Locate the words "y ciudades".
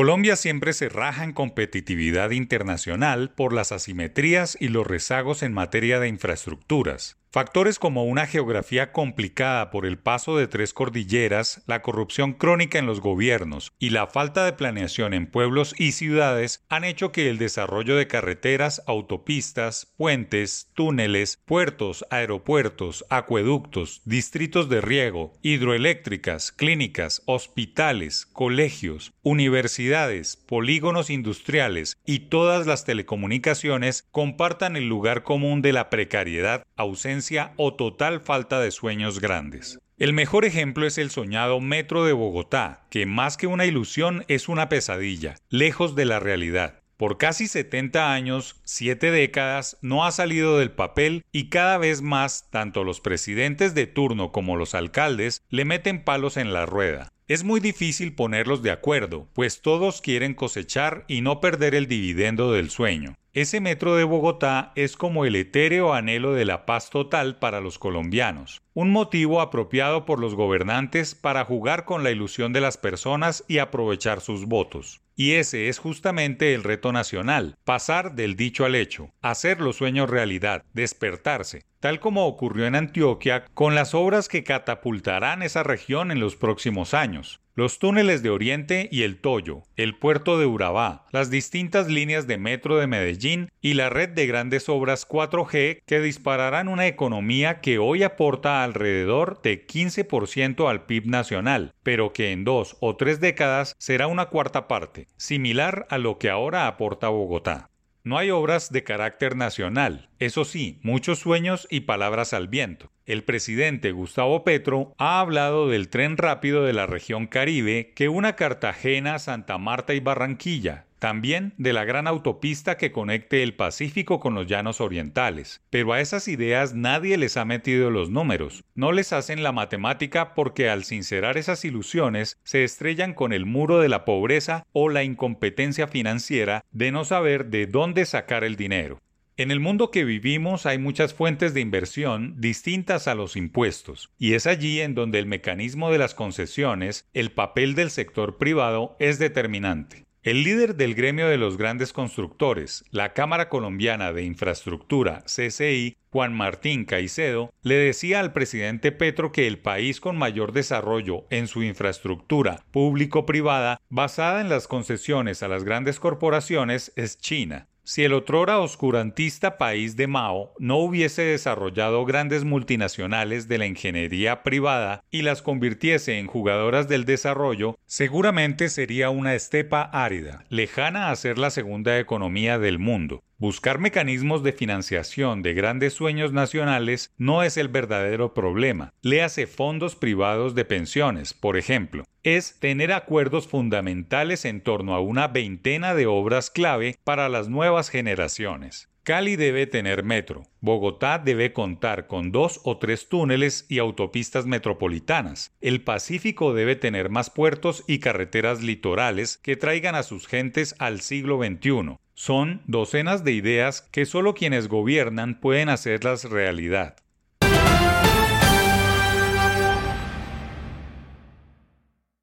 15.78-16.64